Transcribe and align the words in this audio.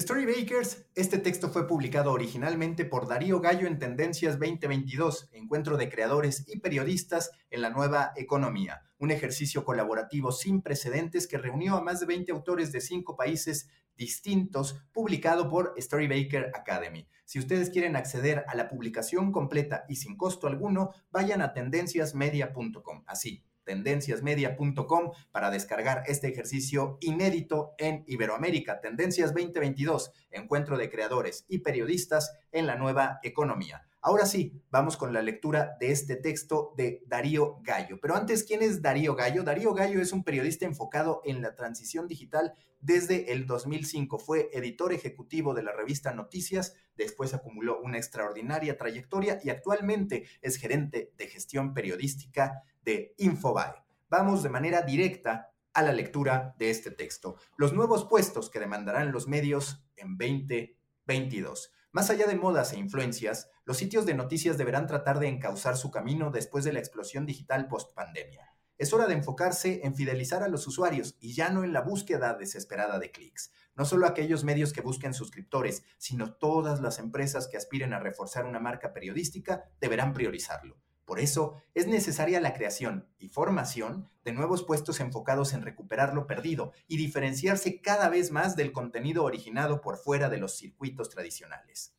Storybakers, 0.00 0.86
este 0.94 1.18
texto 1.18 1.50
fue 1.50 1.68
publicado 1.68 2.10
originalmente 2.12 2.86
por 2.86 3.06
Darío 3.06 3.38
Gallo 3.38 3.66
en 3.66 3.78
Tendencias 3.78 4.38
2022, 4.38 5.28
encuentro 5.32 5.76
de 5.76 5.90
creadores 5.90 6.46
y 6.48 6.58
periodistas 6.60 7.30
en 7.50 7.60
la 7.60 7.68
nueva 7.68 8.12
economía, 8.16 8.80
un 8.98 9.10
ejercicio 9.10 9.62
colaborativo 9.62 10.32
sin 10.32 10.62
precedentes 10.62 11.26
que 11.26 11.36
reunió 11.36 11.76
a 11.76 11.82
más 11.82 12.00
de 12.00 12.06
20 12.06 12.32
autores 12.32 12.72
de 12.72 12.80
cinco 12.80 13.14
países 13.14 13.68
distintos, 13.94 14.80
publicado 14.90 15.50
por 15.50 15.74
Storybaker 15.78 16.50
Academy. 16.54 17.06
Si 17.26 17.38
ustedes 17.38 17.68
quieren 17.68 17.94
acceder 17.94 18.46
a 18.48 18.54
la 18.54 18.68
publicación 18.68 19.30
completa 19.30 19.84
y 19.86 19.96
sin 19.96 20.16
costo 20.16 20.46
alguno, 20.46 20.92
vayan 21.10 21.42
a 21.42 21.52
tendenciasmedia.com, 21.52 23.04
así, 23.06 23.44
tendenciasmedia.com 23.64 25.12
para 25.32 25.50
descargar 25.50 26.04
este 26.06 26.28
ejercicio 26.28 26.98
inédito 27.00 27.74
en 27.78 28.04
Iberoamérica. 28.06 28.80
Tendencias 28.80 29.34
2022, 29.34 30.12
encuentro 30.30 30.76
de 30.78 30.90
creadores 30.90 31.44
y 31.48 31.58
periodistas 31.58 32.38
en 32.52 32.66
la 32.66 32.76
nueva 32.76 33.20
economía. 33.22 33.89
Ahora 34.02 34.24
sí, 34.24 34.62
vamos 34.70 34.96
con 34.96 35.12
la 35.12 35.20
lectura 35.20 35.76
de 35.78 35.92
este 35.92 36.16
texto 36.16 36.72
de 36.74 37.04
Darío 37.06 37.58
Gallo. 37.62 37.98
Pero 38.00 38.16
antes, 38.16 38.44
¿quién 38.44 38.62
es 38.62 38.80
Darío 38.80 39.14
Gallo? 39.14 39.42
Darío 39.42 39.74
Gallo 39.74 40.00
es 40.00 40.12
un 40.12 40.24
periodista 40.24 40.64
enfocado 40.64 41.20
en 41.26 41.42
la 41.42 41.54
transición 41.54 42.08
digital 42.08 42.54
desde 42.80 43.30
el 43.32 43.46
2005. 43.46 44.18
Fue 44.18 44.48
editor 44.54 44.94
ejecutivo 44.94 45.52
de 45.52 45.64
la 45.64 45.72
revista 45.72 46.14
Noticias, 46.14 46.74
después 46.96 47.34
acumuló 47.34 47.78
una 47.82 47.98
extraordinaria 47.98 48.78
trayectoria 48.78 49.38
y 49.44 49.50
actualmente 49.50 50.24
es 50.40 50.56
gerente 50.56 51.12
de 51.18 51.26
gestión 51.26 51.74
periodística 51.74 52.62
de 52.82 53.14
Infobae. 53.18 53.84
Vamos 54.08 54.42
de 54.42 54.48
manera 54.48 54.80
directa 54.80 55.52
a 55.74 55.82
la 55.82 55.92
lectura 55.92 56.54
de 56.58 56.70
este 56.70 56.90
texto. 56.90 57.36
Los 57.58 57.74
nuevos 57.74 58.06
puestos 58.06 58.48
que 58.48 58.60
demandarán 58.60 59.12
los 59.12 59.28
medios 59.28 59.84
en 59.96 60.16
2022. 60.16 61.72
Más 61.92 62.08
allá 62.08 62.28
de 62.28 62.36
modas 62.36 62.72
e 62.72 62.78
influencias, 62.78 63.50
los 63.64 63.76
sitios 63.76 64.06
de 64.06 64.14
noticias 64.14 64.56
deberán 64.56 64.86
tratar 64.86 65.18
de 65.18 65.26
encauzar 65.26 65.76
su 65.76 65.90
camino 65.90 66.30
después 66.30 66.62
de 66.64 66.72
la 66.72 66.78
explosión 66.78 67.26
digital 67.26 67.66
post-pandemia. 67.66 68.54
Es 68.78 68.92
hora 68.92 69.08
de 69.08 69.14
enfocarse 69.14 69.80
en 69.82 69.96
fidelizar 69.96 70.44
a 70.44 70.48
los 70.48 70.68
usuarios 70.68 71.16
y 71.18 71.34
ya 71.34 71.50
no 71.50 71.64
en 71.64 71.72
la 71.72 71.80
búsqueda 71.80 72.34
desesperada 72.34 73.00
de 73.00 73.10
clics. 73.10 73.52
No 73.74 73.84
solo 73.84 74.06
aquellos 74.06 74.44
medios 74.44 74.72
que 74.72 74.82
busquen 74.82 75.14
suscriptores, 75.14 75.82
sino 75.98 76.32
todas 76.34 76.80
las 76.80 77.00
empresas 77.00 77.48
que 77.48 77.56
aspiren 77.56 77.92
a 77.92 77.98
reforzar 77.98 78.46
una 78.46 78.60
marca 78.60 78.92
periodística 78.92 79.64
deberán 79.80 80.12
priorizarlo. 80.12 80.80
Por 81.10 81.18
eso 81.18 81.60
es 81.74 81.88
necesaria 81.88 82.40
la 82.40 82.54
creación 82.54 83.08
y 83.18 83.30
formación 83.30 84.08
de 84.22 84.30
nuevos 84.30 84.62
puestos 84.62 85.00
enfocados 85.00 85.54
en 85.54 85.62
recuperar 85.62 86.14
lo 86.14 86.28
perdido 86.28 86.70
y 86.86 86.98
diferenciarse 86.98 87.80
cada 87.80 88.08
vez 88.08 88.30
más 88.30 88.54
del 88.54 88.70
contenido 88.70 89.24
originado 89.24 89.80
por 89.80 89.96
fuera 89.96 90.28
de 90.28 90.38
los 90.38 90.56
circuitos 90.56 91.10
tradicionales. 91.10 91.96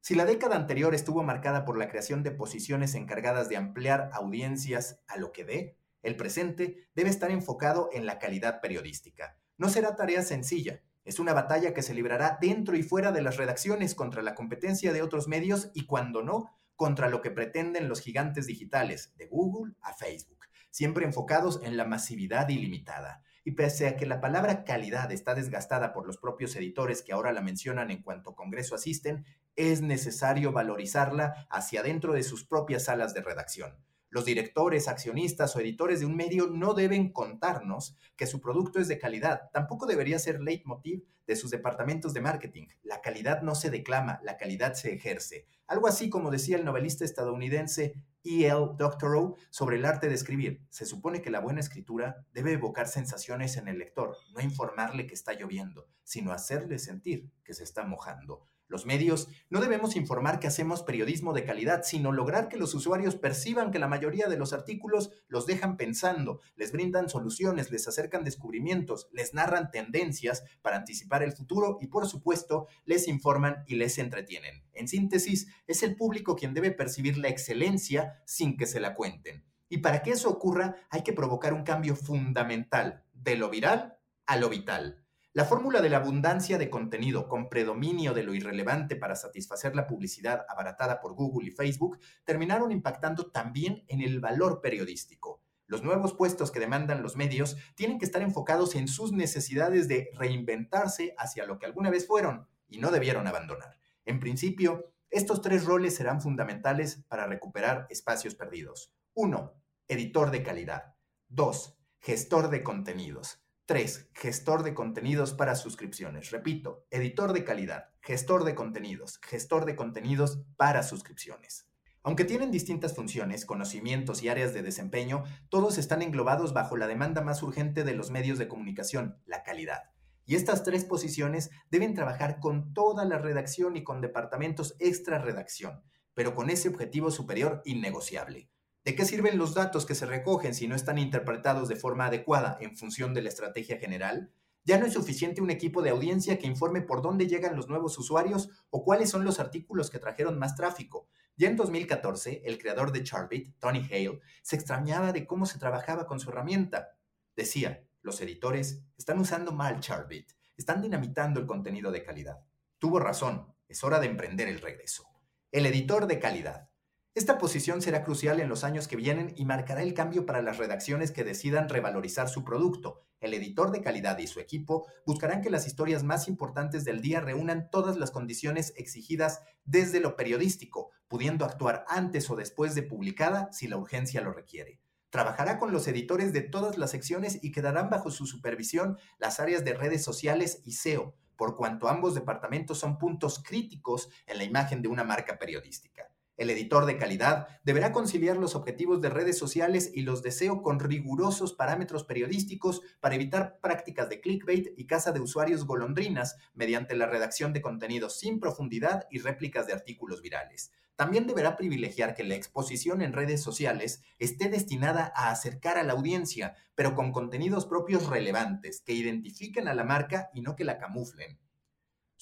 Si 0.00 0.14
la 0.14 0.24
década 0.24 0.56
anterior 0.56 0.94
estuvo 0.94 1.22
marcada 1.22 1.66
por 1.66 1.76
la 1.76 1.90
creación 1.90 2.22
de 2.22 2.30
posiciones 2.30 2.94
encargadas 2.94 3.50
de 3.50 3.58
ampliar 3.58 4.08
audiencias 4.14 5.02
a 5.06 5.18
lo 5.18 5.32
que 5.32 5.44
dé, 5.44 5.76
el 6.00 6.16
presente 6.16 6.88
debe 6.94 7.10
estar 7.10 7.30
enfocado 7.30 7.90
en 7.92 8.06
la 8.06 8.18
calidad 8.18 8.62
periodística. 8.62 9.36
No 9.58 9.68
será 9.68 9.96
tarea 9.96 10.22
sencilla, 10.22 10.80
es 11.04 11.18
una 11.18 11.34
batalla 11.34 11.74
que 11.74 11.82
se 11.82 11.92
librará 11.92 12.38
dentro 12.40 12.74
y 12.74 12.82
fuera 12.82 13.12
de 13.12 13.20
las 13.20 13.36
redacciones 13.36 13.94
contra 13.94 14.22
la 14.22 14.34
competencia 14.34 14.94
de 14.94 15.02
otros 15.02 15.28
medios 15.28 15.70
y 15.74 15.84
cuando 15.84 16.22
no, 16.22 16.50
contra 16.80 17.10
lo 17.10 17.20
que 17.20 17.30
pretenden 17.30 17.90
los 17.90 18.00
gigantes 18.00 18.46
digitales, 18.46 19.12
de 19.18 19.26
Google 19.26 19.74
a 19.82 19.92
Facebook, 19.92 20.46
siempre 20.70 21.04
enfocados 21.04 21.60
en 21.62 21.76
la 21.76 21.84
masividad 21.84 22.48
ilimitada. 22.48 23.22
Y 23.44 23.50
pese 23.50 23.86
a 23.86 23.98
que 23.98 24.06
la 24.06 24.22
palabra 24.22 24.64
calidad 24.64 25.12
está 25.12 25.34
desgastada 25.34 25.92
por 25.92 26.06
los 26.06 26.16
propios 26.16 26.56
editores 26.56 27.02
que 27.02 27.12
ahora 27.12 27.32
la 27.32 27.42
mencionan 27.42 27.90
en 27.90 28.02
cuanto 28.02 28.34
Congreso 28.34 28.74
asisten, 28.74 29.26
es 29.56 29.82
necesario 29.82 30.52
valorizarla 30.52 31.46
hacia 31.50 31.82
dentro 31.82 32.14
de 32.14 32.22
sus 32.22 32.46
propias 32.46 32.84
salas 32.84 33.12
de 33.12 33.20
redacción. 33.20 33.76
Los 34.10 34.24
directores, 34.24 34.88
accionistas 34.88 35.54
o 35.54 35.60
editores 35.60 36.00
de 36.00 36.06
un 36.06 36.16
medio 36.16 36.48
no 36.48 36.74
deben 36.74 37.12
contarnos 37.12 37.96
que 38.16 38.26
su 38.26 38.40
producto 38.40 38.80
es 38.80 38.88
de 38.88 38.98
calidad. 38.98 39.50
Tampoco 39.52 39.86
debería 39.86 40.18
ser 40.18 40.40
leitmotiv 40.40 41.04
de 41.28 41.36
sus 41.36 41.52
departamentos 41.52 42.12
de 42.12 42.20
marketing. 42.20 42.66
La 42.82 43.00
calidad 43.00 43.42
no 43.42 43.54
se 43.54 43.70
declama, 43.70 44.18
la 44.24 44.36
calidad 44.36 44.74
se 44.74 44.92
ejerce. 44.92 45.46
Algo 45.68 45.86
así 45.86 46.10
como 46.10 46.32
decía 46.32 46.56
el 46.56 46.64
novelista 46.64 47.04
estadounidense 47.04 47.94
E.L. 48.24 48.70
Doctorow 48.76 49.36
sobre 49.48 49.76
el 49.76 49.84
arte 49.84 50.08
de 50.08 50.14
escribir. 50.14 50.60
Se 50.70 50.86
supone 50.86 51.22
que 51.22 51.30
la 51.30 51.38
buena 51.38 51.60
escritura 51.60 52.26
debe 52.32 52.54
evocar 52.54 52.88
sensaciones 52.88 53.56
en 53.56 53.68
el 53.68 53.78
lector, 53.78 54.16
no 54.34 54.40
informarle 54.40 55.06
que 55.06 55.14
está 55.14 55.34
lloviendo, 55.34 55.86
sino 56.02 56.32
hacerle 56.32 56.80
sentir 56.80 57.30
que 57.44 57.54
se 57.54 57.62
está 57.62 57.84
mojando. 57.84 58.44
Los 58.70 58.86
medios 58.86 59.28
no 59.50 59.60
debemos 59.60 59.96
informar 59.96 60.38
que 60.38 60.46
hacemos 60.46 60.84
periodismo 60.84 61.32
de 61.32 61.44
calidad, 61.44 61.82
sino 61.82 62.12
lograr 62.12 62.48
que 62.48 62.56
los 62.56 62.72
usuarios 62.72 63.16
perciban 63.16 63.72
que 63.72 63.80
la 63.80 63.88
mayoría 63.88 64.28
de 64.28 64.36
los 64.36 64.52
artículos 64.52 65.10
los 65.26 65.44
dejan 65.44 65.76
pensando, 65.76 66.40
les 66.54 66.70
brindan 66.70 67.08
soluciones, 67.08 67.72
les 67.72 67.88
acercan 67.88 68.22
descubrimientos, 68.22 69.08
les 69.10 69.34
narran 69.34 69.72
tendencias 69.72 70.44
para 70.62 70.76
anticipar 70.76 71.24
el 71.24 71.32
futuro 71.32 71.78
y 71.80 71.88
por 71.88 72.06
supuesto 72.06 72.68
les 72.84 73.08
informan 73.08 73.64
y 73.66 73.74
les 73.74 73.98
entretienen. 73.98 74.62
En 74.72 74.86
síntesis, 74.86 75.48
es 75.66 75.82
el 75.82 75.96
público 75.96 76.36
quien 76.36 76.54
debe 76.54 76.70
percibir 76.70 77.18
la 77.18 77.28
excelencia 77.28 78.22
sin 78.24 78.56
que 78.56 78.66
se 78.66 78.78
la 78.78 78.94
cuenten. 78.94 79.44
Y 79.68 79.78
para 79.78 80.04
que 80.04 80.12
eso 80.12 80.30
ocurra 80.30 80.76
hay 80.90 81.02
que 81.02 81.12
provocar 81.12 81.54
un 81.54 81.64
cambio 81.64 81.96
fundamental 81.96 83.02
de 83.14 83.34
lo 83.34 83.50
viral 83.50 83.98
a 84.26 84.36
lo 84.36 84.48
vital. 84.48 84.99
La 85.32 85.44
fórmula 85.44 85.80
de 85.80 85.88
la 85.90 85.98
abundancia 85.98 86.58
de 86.58 86.70
contenido 86.70 87.28
con 87.28 87.48
predominio 87.48 88.14
de 88.14 88.24
lo 88.24 88.34
irrelevante 88.34 88.96
para 88.96 89.14
satisfacer 89.14 89.76
la 89.76 89.86
publicidad 89.86 90.44
abaratada 90.48 91.00
por 91.00 91.14
Google 91.14 91.46
y 91.46 91.52
Facebook 91.52 92.00
terminaron 92.24 92.72
impactando 92.72 93.30
también 93.30 93.84
en 93.86 94.00
el 94.00 94.18
valor 94.18 94.60
periodístico. 94.60 95.40
Los 95.68 95.84
nuevos 95.84 96.14
puestos 96.14 96.50
que 96.50 96.58
demandan 96.58 97.04
los 97.04 97.14
medios 97.14 97.56
tienen 97.76 98.00
que 98.00 98.06
estar 98.06 98.22
enfocados 98.22 98.74
en 98.74 98.88
sus 98.88 99.12
necesidades 99.12 99.86
de 99.86 100.10
reinventarse 100.14 101.14
hacia 101.16 101.46
lo 101.46 101.60
que 101.60 101.66
alguna 101.66 101.90
vez 101.90 102.08
fueron 102.08 102.48
y 102.66 102.78
no 102.78 102.90
debieron 102.90 103.28
abandonar. 103.28 103.78
En 104.04 104.18
principio, 104.18 104.92
estos 105.10 105.42
tres 105.42 105.64
roles 105.64 105.94
serán 105.94 106.20
fundamentales 106.20 107.04
para 107.06 107.28
recuperar 107.28 107.86
espacios 107.88 108.34
perdidos. 108.34 108.92
1. 109.14 109.54
Editor 109.86 110.32
de 110.32 110.42
calidad. 110.42 110.96
2. 111.28 111.78
Gestor 112.00 112.50
de 112.50 112.64
contenidos. 112.64 113.40
3. 113.70 114.10
Gestor 114.14 114.64
de 114.64 114.74
contenidos 114.74 115.32
para 115.32 115.54
suscripciones. 115.54 116.32
Repito, 116.32 116.88
editor 116.90 117.32
de 117.32 117.44
calidad, 117.44 117.90
gestor 118.00 118.42
de 118.42 118.56
contenidos, 118.56 119.20
gestor 119.22 119.64
de 119.64 119.76
contenidos 119.76 120.42
para 120.56 120.82
suscripciones. 120.82 121.68
Aunque 122.02 122.24
tienen 122.24 122.50
distintas 122.50 122.96
funciones, 122.96 123.46
conocimientos 123.46 124.24
y 124.24 124.28
áreas 124.28 124.52
de 124.54 124.62
desempeño, 124.62 125.22
todos 125.50 125.78
están 125.78 126.02
englobados 126.02 126.52
bajo 126.52 126.76
la 126.76 126.88
demanda 126.88 127.20
más 127.22 127.44
urgente 127.44 127.84
de 127.84 127.94
los 127.94 128.10
medios 128.10 128.38
de 128.38 128.48
comunicación, 128.48 129.20
la 129.24 129.44
calidad. 129.44 129.92
Y 130.26 130.34
estas 130.34 130.64
tres 130.64 130.84
posiciones 130.84 131.50
deben 131.70 131.94
trabajar 131.94 132.40
con 132.40 132.74
toda 132.74 133.04
la 133.04 133.18
redacción 133.18 133.76
y 133.76 133.84
con 133.84 134.00
departamentos 134.00 134.74
extra 134.80 135.20
redacción, 135.20 135.84
pero 136.14 136.34
con 136.34 136.50
ese 136.50 136.68
objetivo 136.68 137.12
superior 137.12 137.62
innegociable. 137.64 138.50
¿De 138.82 138.94
qué 138.94 139.04
sirven 139.04 139.36
los 139.36 139.52
datos 139.52 139.84
que 139.84 139.94
se 139.94 140.06
recogen 140.06 140.54
si 140.54 140.66
no 140.66 140.74
están 140.74 140.96
interpretados 140.96 141.68
de 141.68 141.76
forma 141.76 142.06
adecuada 142.06 142.56
en 142.60 142.78
función 142.78 143.12
de 143.12 143.20
la 143.20 143.28
estrategia 143.28 143.78
general? 143.78 144.32
Ya 144.64 144.78
no 144.78 144.86
es 144.86 144.94
suficiente 144.94 145.42
un 145.42 145.50
equipo 145.50 145.82
de 145.82 145.90
audiencia 145.90 146.38
que 146.38 146.46
informe 146.46 146.80
por 146.80 147.02
dónde 147.02 147.26
llegan 147.26 147.56
los 147.56 147.68
nuevos 147.68 147.98
usuarios 147.98 148.48
o 148.70 148.82
cuáles 148.82 149.10
son 149.10 149.22
los 149.22 149.38
artículos 149.38 149.90
que 149.90 149.98
trajeron 149.98 150.38
más 150.38 150.54
tráfico. 150.54 151.08
Ya 151.36 151.48
en 151.48 151.56
2014, 151.56 152.42
el 152.44 152.56
creador 152.56 152.90
de 152.90 153.02
Charbit, 153.02 153.54
Tony 153.58 153.86
Hale, 153.90 154.20
se 154.42 154.56
extrañaba 154.56 155.12
de 155.12 155.26
cómo 155.26 155.44
se 155.44 155.58
trabajaba 155.58 156.06
con 156.06 156.18
su 156.18 156.30
herramienta. 156.30 156.96
Decía, 157.36 157.84
los 158.00 158.18
editores 158.22 158.82
están 158.96 159.18
usando 159.18 159.52
mal 159.52 159.80
Charbit, 159.80 160.30
están 160.56 160.80
dinamitando 160.80 161.38
el 161.38 161.46
contenido 161.46 161.90
de 161.92 162.02
calidad. 162.02 162.40
Tuvo 162.78 162.98
razón, 162.98 163.54
es 163.68 163.84
hora 163.84 164.00
de 164.00 164.06
emprender 164.06 164.48
el 164.48 164.60
regreso. 164.60 165.04
El 165.52 165.66
editor 165.66 166.06
de 166.06 166.18
calidad. 166.18 166.69
Esta 167.12 167.38
posición 167.38 167.82
será 167.82 168.04
crucial 168.04 168.38
en 168.38 168.48
los 168.48 168.62
años 168.62 168.86
que 168.86 168.94
vienen 168.94 169.34
y 169.36 169.44
marcará 169.44 169.82
el 169.82 169.94
cambio 169.94 170.26
para 170.26 170.42
las 170.42 170.58
redacciones 170.58 171.10
que 171.10 171.24
decidan 171.24 171.68
revalorizar 171.68 172.28
su 172.28 172.44
producto. 172.44 173.02
El 173.18 173.34
editor 173.34 173.72
de 173.72 173.82
calidad 173.82 174.16
y 174.18 174.28
su 174.28 174.38
equipo 174.38 174.86
buscarán 175.04 175.42
que 175.42 175.50
las 175.50 175.66
historias 175.66 176.04
más 176.04 176.28
importantes 176.28 176.84
del 176.84 177.02
día 177.02 177.20
reúnan 177.20 177.68
todas 177.68 177.96
las 177.96 178.12
condiciones 178.12 178.72
exigidas 178.76 179.42
desde 179.64 179.98
lo 179.98 180.14
periodístico, 180.14 180.90
pudiendo 181.08 181.44
actuar 181.44 181.84
antes 181.88 182.30
o 182.30 182.36
después 182.36 182.76
de 182.76 182.84
publicada 182.84 183.52
si 183.52 183.66
la 183.66 183.76
urgencia 183.76 184.20
lo 184.20 184.32
requiere. 184.32 184.80
Trabajará 185.10 185.58
con 185.58 185.72
los 185.72 185.88
editores 185.88 186.32
de 186.32 186.42
todas 186.42 186.78
las 186.78 186.92
secciones 186.92 187.42
y 187.42 187.50
quedarán 187.50 187.90
bajo 187.90 188.12
su 188.12 188.24
supervisión 188.24 188.98
las 189.18 189.40
áreas 189.40 189.64
de 189.64 189.74
redes 189.74 190.04
sociales 190.04 190.62
y 190.64 190.74
SEO, 190.74 191.16
por 191.36 191.56
cuanto 191.56 191.88
ambos 191.88 192.14
departamentos 192.14 192.78
son 192.78 192.98
puntos 192.98 193.42
críticos 193.42 194.10
en 194.26 194.38
la 194.38 194.44
imagen 194.44 194.80
de 194.80 194.88
una 194.88 195.02
marca 195.02 195.40
periodística. 195.40 196.09
El 196.40 196.48
editor 196.48 196.86
de 196.86 196.96
calidad 196.96 197.48
deberá 197.64 197.92
conciliar 197.92 198.38
los 198.38 198.54
objetivos 198.54 199.02
de 199.02 199.10
redes 199.10 199.36
sociales 199.36 199.90
y 199.92 200.00
los 200.00 200.22
deseos 200.22 200.62
con 200.62 200.80
rigurosos 200.80 201.52
parámetros 201.52 202.04
periodísticos 202.04 202.80
para 202.98 203.14
evitar 203.14 203.58
prácticas 203.60 204.08
de 204.08 204.22
clickbait 204.22 204.68
y 204.74 204.86
caza 204.86 205.12
de 205.12 205.20
usuarios 205.20 205.66
golondrinas 205.66 206.38
mediante 206.54 206.96
la 206.96 207.04
redacción 207.04 207.52
de 207.52 207.60
contenidos 207.60 208.18
sin 208.18 208.40
profundidad 208.40 209.06
y 209.10 209.18
réplicas 209.18 209.66
de 209.66 209.74
artículos 209.74 210.22
virales. 210.22 210.72
También 210.96 211.26
deberá 211.26 211.58
privilegiar 211.58 212.14
que 212.14 212.24
la 212.24 212.36
exposición 212.36 213.02
en 213.02 213.12
redes 213.12 213.42
sociales 213.42 214.02
esté 214.18 214.48
destinada 214.48 215.12
a 215.14 215.30
acercar 215.30 215.76
a 215.76 215.82
la 215.82 215.92
audiencia, 215.92 216.56
pero 216.74 216.94
con 216.94 217.12
contenidos 217.12 217.66
propios 217.66 218.06
relevantes, 218.06 218.80
que 218.80 218.94
identifiquen 218.94 219.68
a 219.68 219.74
la 219.74 219.84
marca 219.84 220.30
y 220.32 220.40
no 220.40 220.56
que 220.56 220.64
la 220.64 220.78
camuflen. 220.78 221.38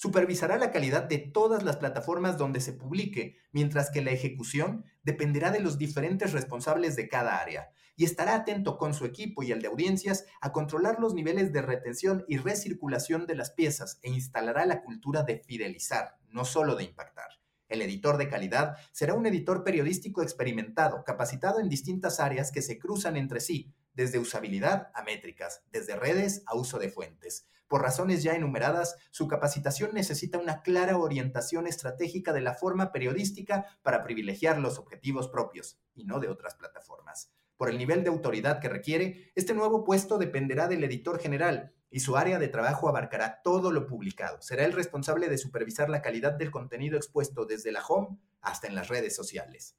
Supervisará 0.01 0.57
la 0.57 0.71
calidad 0.71 1.03
de 1.03 1.17
todas 1.17 1.63
las 1.63 1.75
plataformas 1.75 2.37
donde 2.37 2.61
se 2.61 2.71
publique, 2.71 3.35
mientras 3.51 3.91
que 3.91 4.01
la 4.01 4.11
ejecución 4.11 4.85
dependerá 5.03 5.51
de 5.51 5.59
los 5.59 5.77
diferentes 5.77 6.31
responsables 6.31 6.95
de 6.95 7.09
cada 7.09 7.37
área, 7.37 7.73
y 7.97 8.05
estará 8.05 8.35
atento 8.35 8.77
con 8.77 8.93
su 8.93 9.03
equipo 9.03 9.43
y 9.43 9.51
el 9.51 9.61
de 9.61 9.67
audiencias 9.67 10.25
a 10.39 10.53
controlar 10.53 11.01
los 11.01 11.13
niveles 11.13 11.51
de 11.51 11.63
retención 11.63 12.23
y 12.29 12.37
recirculación 12.37 13.27
de 13.27 13.35
las 13.35 13.51
piezas 13.51 13.99
e 14.01 14.09
instalará 14.09 14.65
la 14.65 14.83
cultura 14.83 15.23
de 15.23 15.39
fidelizar, 15.39 16.15
no 16.29 16.45
solo 16.45 16.77
de 16.77 16.85
impactar. 16.85 17.31
El 17.67 17.81
editor 17.81 18.15
de 18.15 18.29
calidad 18.29 18.77
será 18.93 19.15
un 19.15 19.25
editor 19.25 19.65
periodístico 19.65 20.23
experimentado, 20.23 21.03
capacitado 21.03 21.59
en 21.59 21.67
distintas 21.67 22.21
áreas 22.21 22.53
que 22.53 22.61
se 22.61 22.79
cruzan 22.79 23.17
entre 23.17 23.41
sí, 23.41 23.73
desde 23.93 24.17
usabilidad 24.17 24.91
a 24.93 25.03
métricas, 25.03 25.61
desde 25.73 25.97
redes 25.97 26.41
a 26.45 26.55
uso 26.55 26.79
de 26.79 26.87
fuentes. 26.87 27.49
Por 27.69 27.83
razones 27.83 28.23
ya 28.23 28.33
enumeradas, 28.33 28.97
su 29.11 29.27
capacitación 29.27 29.91
necesita 29.93 30.39
una 30.39 30.63
clara 30.63 30.97
orientación 30.97 31.67
estratégica 31.67 32.33
de 32.33 32.41
la 32.41 32.55
forma 32.55 32.91
periodística 32.91 33.67
para 33.83 34.03
privilegiar 34.03 34.57
los 34.57 34.79
objetivos 34.79 35.29
propios 35.29 35.79
y 35.93 36.03
no 36.03 36.19
de 36.19 36.29
otras 36.29 36.55
plataformas. 36.55 37.31
Por 37.57 37.69
el 37.69 37.77
nivel 37.77 38.03
de 38.03 38.09
autoridad 38.09 38.59
que 38.59 38.69
requiere, 38.69 39.31
este 39.35 39.53
nuevo 39.53 39.83
puesto 39.83 40.17
dependerá 40.17 40.67
del 40.67 40.83
editor 40.83 41.19
general 41.19 41.75
y 41.91 41.99
su 41.99 42.17
área 42.17 42.39
de 42.39 42.47
trabajo 42.47 42.89
abarcará 42.89 43.41
todo 43.43 43.71
lo 43.71 43.85
publicado. 43.85 44.41
Será 44.41 44.65
el 44.65 44.73
responsable 44.73 45.29
de 45.29 45.37
supervisar 45.37 45.91
la 45.91 46.01
calidad 46.01 46.33
del 46.33 46.49
contenido 46.49 46.97
expuesto 46.97 47.45
desde 47.45 47.71
la 47.71 47.85
home 47.85 48.17
hasta 48.41 48.65
en 48.65 48.73
las 48.73 48.87
redes 48.87 49.15
sociales. 49.15 49.77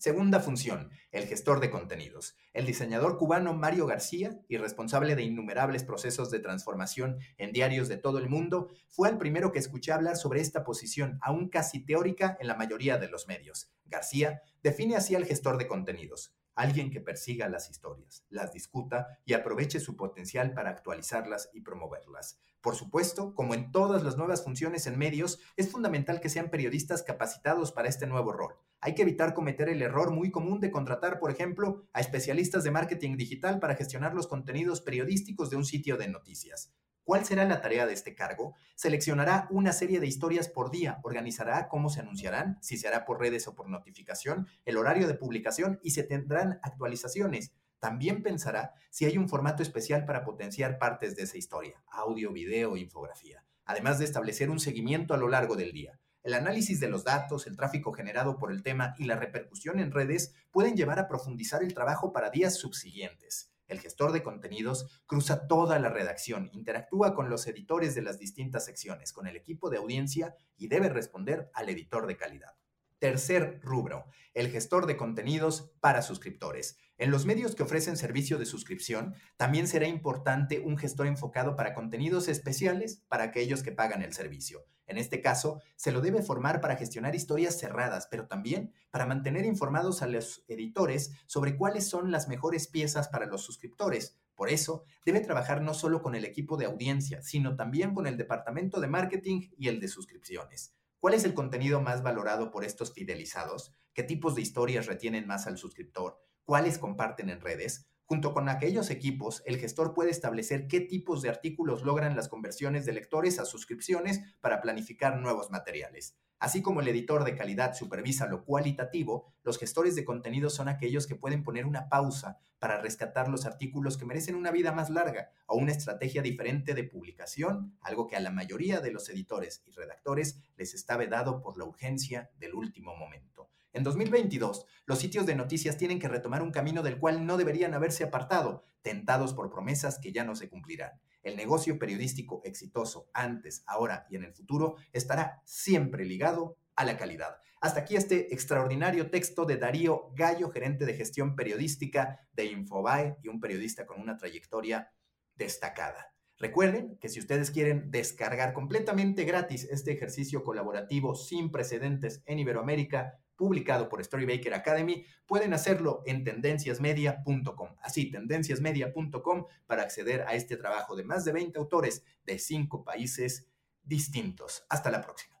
Segunda 0.00 0.40
función, 0.40 0.88
el 1.10 1.26
gestor 1.26 1.60
de 1.60 1.68
contenidos. 1.68 2.34
El 2.54 2.64
diseñador 2.64 3.18
cubano 3.18 3.52
Mario 3.52 3.86
García, 3.86 4.40
y 4.48 4.56
responsable 4.56 5.14
de 5.14 5.24
innumerables 5.24 5.84
procesos 5.84 6.30
de 6.30 6.38
transformación 6.38 7.18
en 7.36 7.52
diarios 7.52 7.86
de 7.88 7.98
todo 7.98 8.16
el 8.16 8.30
mundo, 8.30 8.70
fue 8.88 9.10
el 9.10 9.18
primero 9.18 9.52
que 9.52 9.58
escuché 9.58 9.92
hablar 9.92 10.16
sobre 10.16 10.40
esta 10.40 10.64
posición, 10.64 11.18
aún 11.20 11.50
casi 11.50 11.84
teórica 11.84 12.38
en 12.40 12.46
la 12.46 12.54
mayoría 12.54 12.96
de 12.96 13.10
los 13.10 13.28
medios. 13.28 13.74
García 13.84 14.40
define 14.62 14.96
así 14.96 15.14
al 15.16 15.26
gestor 15.26 15.58
de 15.58 15.68
contenidos, 15.68 16.34
alguien 16.54 16.90
que 16.90 17.02
persiga 17.02 17.50
las 17.50 17.68
historias, 17.68 18.24
las 18.30 18.54
discuta 18.54 19.18
y 19.26 19.34
aproveche 19.34 19.80
su 19.80 19.96
potencial 19.96 20.54
para 20.54 20.70
actualizarlas 20.70 21.50
y 21.52 21.60
promoverlas. 21.60 22.40
Por 22.62 22.74
supuesto, 22.74 23.34
como 23.34 23.52
en 23.52 23.70
todas 23.70 24.02
las 24.02 24.16
nuevas 24.16 24.44
funciones 24.44 24.86
en 24.86 24.96
medios, 24.96 25.40
es 25.58 25.70
fundamental 25.70 26.22
que 26.22 26.30
sean 26.30 26.48
periodistas 26.48 27.02
capacitados 27.02 27.70
para 27.70 27.90
este 27.90 28.06
nuevo 28.06 28.32
rol 28.32 28.56
hay 28.80 28.94
que 28.94 29.02
evitar 29.02 29.34
cometer 29.34 29.68
el 29.68 29.82
error 29.82 30.10
muy 30.10 30.30
común 30.30 30.60
de 30.60 30.70
contratar, 30.70 31.18
por 31.18 31.30
ejemplo, 31.30 31.84
a 31.92 32.00
especialistas 32.00 32.64
de 32.64 32.70
marketing 32.70 33.16
digital 33.16 33.60
para 33.60 33.76
gestionar 33.76 34.14
los 34.14 34.26
contenidos 34.26 34.80
periodísticos 34.80 35.50
de 35.50 35.56
un 35.56 35.64
sitio 35.64 35.96
de 35.96 36.08
noticias. 36.08 36.72
¿Cuál 37.04 37.24
será 37.24 37.44
la 37.44 37.60
tarea 37.60 37.86
de 37.86 37.92
este 37.92 38.14
cargo? 38.14 38.54
Seleccionará 38.76 39.48
una 39.50 39.72
serie 39.72 40.00
de 40.00 40.06
historias 40.06 40.48
por 40.48 40.70
día, 40.70 41.00
organizará 41.02 41.68
cómo 41.68 41.88
se 41.90 42.00
anunciarán, 42.00 42.58
si 42.62 42.76
se 42.76 42.88
hará 42.88 43.04
por 43.04 43.18
redes 43.18 43.48
o 43.48 43.54
por 43.54 43.68
notificación, 43.68 44.46
el 44.64 44.76
horario 44.76 45.08
de 45.08 45.14
publicación 45.14 45.80
y 45.82 45.90
se 45.90 46.04
tendrán 46.04 46.60
actualizaciones. 46.62 47.52
También 47.80 48.22
pensará 48.22 48.74
si 48.90 49.06
hay 49.06 49.18
un 49.18 49.28
formato 49.28 49.62
especial 49.62 50.04
para 50.04 50.24
potenciar 50.24 50.78
partes 50.78 51.16
de 51.16 51.24
esa 51.24 51.38
historia, 51.38 51.82
audio, 51.90 52.32
video, 52.32 52.76
infografía, 52.76 53.44
además 53.64 53.98
de 53.98 54.04
establecer 54.04 54.50
un 54.50 54.60
seguimiento 54.60 55.12
a 55.12 55.16
lo 55.16 55.28
largo 55.28 55.56
del 55.56 55.72
día. 55.72 55.98
El 56.22 56.34
análisis 56.34 56.80
de 56.80 56.88
los 56.88 57.04
datos, 57.04 57.46
el 57.46 57.56
tráfico 57.56 57.92
generado 57.92 58.36
por 58.38 58.52
el 58.52 58.62
tema 58.62 58.94
y 58.98 59.04
la 59.04 59.16
repercusión 59.16 59.80
en 59.80 59.90
redes 59.90 60.34
pueden 60.50 60.76
llevar 60.76 60.98
a 60.98 61.08
profundizar 61.08 61.62
el 61.62 61.72
trabajo 61.72 62.12
para 62.12 62.28
días 62.28 62.56
subsiguientes. 62.56 63.50
El 63.68 63.80
gestor 63.80 64.12
de 64.12 64.22
contenidos 64.22 65.00
cruza 65.06 65.46
toda 65.46 65.78
la 65.78 65.88
redacción, 65.88 66.50
interactúa 66.52 67.14
con 67.14 67.30
los 67.30 67.46
editores 67.46 67.94
de 67.94 68.02
las 68.02 68.18
distintas 68.18 68.66
secciones, 68.66 69.14
con 69.14 69.28
el 69.28 69.36
equipo 69.36 69.70
de 69.70 69.78
audiencia 69.78 70.34
y 70.58 70.68
debe 70.68 70.90
responder 70.90 71.50
al 71.54 71.70
editor 71.70 72.06
de 72.06 72.18
calidad. 72.18 72.56
Tercer 72.98 73.60
rubro, 73.62 74.04
el 74.34 74.50
gestor 74.50 74.84
de 74.86 74.98
contenidos 74.98 75.72
para 75.80 76.02
suscriptores. 76.02 76.76
En 77.00 77.10
los 77.10 77.24
medios 77.24 77.54
que 77.54 77.62
ofrecen 77.62 77.96
servicio 77.96 78.36
de 78.36 78.44
suscripción, 78.44 79.14
también 79.38 79.66
será 79.66 79.88
importante 79.88 80.60
un 80.60 80.76
gestor 80.76 81.06
enfocado 81.06 81.56
para 81.56 81.72
contenidos 81.72 82.28
especiales 82.28 83.02
para 83.08 83.24
aquellos 83.24 83.62
que 83.62 83.72
pagan 83.72 84.02
el 84.02 84.12
servicio. 84.12 84.66
En 84.86 84.98
este 84.98 85.22
caso, 85.22 85.62
se 85.76 85.92
lo 85.92 86.02
debe 86.02 86.20
formar 86.20 86.60
para 86.60 86.76
gestionar 86.76 87.14
historias 87.14 87.58
cerradas, 87.58 88.06
pero 88.10 88.26
también 88.26 88.74
para 88.90 89.06
mantener 89.06 89.46
informados 89.46 90.02
a 90.02 90.08
los 90.08 90.44
editores 90.46 91.12
sobre 91.24 91.56
cuáles 91.56 91.88
son 91.88 92.10
las 92.10 92.28
mejores 92.28 92.68
piezas 92.68 93.08
para 93.08 93.24
los 93.24 93.40
suscriptores. 93.40 94.18
Por 94.34 94.50
eso, 94.50 94.84
debe 95.06 95.20
trabajar 95.20 95.62
no 95.62 95.72
solo 95.72 96.02
con 96.02 96.14
el 96.14 96.26
equipo 96.26 96.58
de 96.58 96.66
audiencia, 96.66 97.22
sino 97.22 97.56
también 97.56 97.94
con 97.94 98.06
el 98.06 98.18
departamento 98.18 98.78
de 98.78 98.88
marketing 98.88 99.48
y 99.56 99.68
el 99.68 99.80
de 99.80 99.88
suscripciones. 99.88 100.74
¿Cuál 100.98 101.14
es 101.14 101.24
el 101.24 101.32
contenido 101.32 101.80
más 101.80 102.02
valorado 102.02 102.50
por 102.50 102.62
estos 102.62 102.92
fidelizados? 102.92 103.74
¿Qué 103.94 104.02
tipos 104.02 104.34
de 104.34 104.42
historias 104.42 104.84
retienen 104.84 105.26
más 105.26 105.46
al 105.46 105.56
suscriptor? 105.56 106.20
¿Cuáles 106.50 106.78
comparten 106.78 107.30
en 107.30 107.40
redes? 107.40 107.86
Junto 108.06 108.34
con 108.34 108.48
aquellos 108.48 108.90
equipos, 108.90 109.40
el 109.46 109.58
gestor 109.58 109.94
puede 109.94 110.10
establecer 110.10 110.66
qué 110.66 110.80
tipos 110.80 111.22
de 111.22 111.28
artículos 111.28 111.84
logran 111.84 112.16
las 112.16 112.28
conversiones 112.28 112.84
de 112.84 112.92
lectores 112.92 113.38
a 113.38 113.44
suscripciones 113.44 114.20
para 114.40 114.60
planificar 114.60 115.16
nuevos 115.20 115.52
materiales. 115.52 116.18
Así 116.40 116.60
como 116.60 116.80
el 116.80 116.88
editor 116.88 117.22
de 117.22 117.36
calidad 117.36 117.74
supervisa 117.74 118.26
lo 118.26 118.44
cualitativo, 118.44 119.32
los 119.44 119.58
gestores 119.58 119.94
de 119.94 120.04
contenido 120.04 120.50
son 120.50 120.66
aquellos 120.66 121.06
que 121.06 121.14
pueden 121.14 121.44
poner 121.44 121.66
una 121.66 121.88
pausa 121.88 122.40
para 122.58 122.80
rescatar 122.80 123.28
los 123.28 123.46
artículos 123.46 123.96
que 123.96 124.06
merecen 124.06 124.34
una 124.34 124.50
vida 124.50 124.72
más 124.72 124.90
larga 124.90 125.30
o 125.46 125.56
una 125.56 125.70
estrategia 125.70 126.20
diferente 126.20 126.74
de 126.74 126.82
publicación, 126.82 127.78
algo 127.80 128.08
que 128.08 128.16
a 128.16 128.20
la 128.20 128.32
mayoría 128.32 128.80
de 128.80 128.90
los 128.90 129.08
editores 129.08 129.62
y 129.66 129.70
redactores 129.70 130.40
les 130.56 130.74
está 130.74 130.96
vedado 130.96 131.42
por 131.42 131.56
la 131.56 131.64
urgencia 131.64 132.28
del 132.40 132.56
último 132.56 132.96
momento. 132.96 133.50
En 133.72 133.84
2022, 133.84 134.66
los 134.86 134.98
sitios 134.98 135.26
de 135.26 135.36
noticias 135.36 135.76
tienen 135.76 136.00
que 136.00 136.08
retomar 136.08 136.42
un 136.42 136.50
camino 136.50 136.82
del 136.82 136.98
cual 136.98 137.24
no 137.24 137.36
deberían 137.36 137.72
haberse 137.74 138.02
apartado, 138.02 138.64
tentados 138.82 139.32
por 139.32 139.50
promesas 139.50 139.98
que 140.00 140.12
ya 140.12 140.24
no 140.24 140.34
se 140.34 140.48
cumplirán. 140.48 140.92
El 141.22 141.36
negocio 141.36 141.78
periodístico 141.78 142.40
exitoso 142.44 143.10
antes, 143.12 143.62
ahora 143.66 144.06
y 144.10 144.16
en 144.16 144.24
el 144.24 144.32
futuro 144.32 144.76
estará 144.92 145.40
siempre 145.44 146.04
ligado 146.04 146.56
a 146.74 146.84
la 146.84 146.96
calidad. 146.96 147.36
Hasta 147.60 147.80
aquí 147.80 147.94
este 147.94 148.32
extraordinario 148.32 149.10
texto 149.10 149.44
de 149.44 149.58
Darío 149.58 150.10
Gallo, 150.16 150.50
gerente 150.50 150.86
de 150.86 150.94
gestión 150.94 151.36
periodística 151.36 152.26
de 152.32 152.46
Infobae 152.46 153.18
y 153.22 153.28
un 153.28 153.38
periodista 153.38 153.86
con 153.86 154.00
una 154.00 154.16
trayectoria 154.16 154.90
destacada. 155.34 156.14
Recuerden 156.38 156.96
que 156.98 157.10
si 157.10 157.20
ustedes 157.20 157.50
quieren 157.50 157.90
descargar 157.90 158.54
completamente 158.54 159.24
gratis 159.24 159.68
este 159.70 159.92
ejercicio 159.92 160.42
colaborativo 160.42 161.14
sin 161.14 161.50
precedentes 161.50 162.22
en 162.24 162.38
Iberoamérica, 162.38 163.20
publicado 163.40 163.88
por 163.88 164.04
Storybaker 164.04 164.52
Academy, 164.52 165.06
pueden 165.24 165.54
hacerlo 165.54 166.02
en 166.04 166.24
tendenciasmedia.com. 166.24 167.70
Así, 167.80 168.10
tendenciasmedia.com 168.10 169.46
para 169.66 169.80
acceder 169.80 170.26
a 170.28 170.34
este 170.34 170.58
trabajo 170.58 170.94
de 170.94 171.04
más 171.04 171.24
de 171.24 171.32
20 171.32 171.58
autores 171.58 172.04
de 172.26 172.38
5 172.38 172.84
países 172.84 173.48
distintos. 173.82 174.66
Hasta 174.68 174.90
la 174.90 175.00
próxima. 175.00 175.40